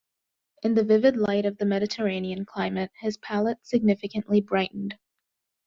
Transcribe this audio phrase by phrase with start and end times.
[0.63, 4.97] In the vivid light of the Mediterranean climate his palette significantly brightened.